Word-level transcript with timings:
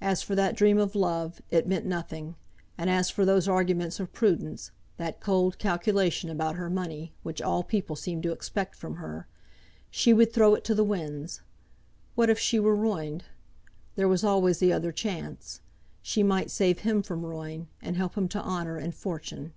As 0.00 0.22
for 0.22 0.36
that 0.36 0.54
dream 0.54 0.78
of 0.78 0.94
love, 0.94 1.42
it 1.50 1.66
meant 1.66 1.84
nothing; 1.86 2.36
and 2.78 2.88
as 2.88 3.10
for 3.10 3.24
those 3.24 3.48
arguments 3.48 3.98
of 3.98 4.12
prudence, 4.12 4.70
that 4.96 5.18
cold 5.18 5.58
calculation 5.58 6.30
about 6.30 6.54
her 6.54 6.70
money, 6.70 7.12
which 7.24 7.42
all 7.42 7.64
people 7.64 7.96
seemed 7.96 8.22
to 8.22 8.30
expect 8.30 8.76
from 8.76 8.98
her, 8.98 9.26
she 9.90 10.12
would 10.14 10.32
throw 10.32 10.54
it 10.54 10.62
to 10.62 10.74
the 10.76 10.84
winds. 10.84 11.40
What 12.14 12.30
if 12.30 12.38
she 12.38 12.60
were 12.60 12.76
ruined! 12.76 13.24
There 13.96 14.06
was 14.06 14.22
always 14.22 14.60
the 14.60 14.72
other 14.72 14.92
chance. 14.92 15.62
She 16.00 16.22
might 16.22 16.52
save 16.52 16.82
him 16.86 17.02
from 17.02 17.26
ruin, 17.26 17.66
and 17.82 17.96
help 17.96 18.14
him 18.14 18.28
to 18.28 18.40
honour 18.42 18.76
and 18.76 18.94
fortune. 18.94 19.52